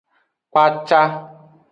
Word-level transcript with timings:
Kpaca. 0.51 1.01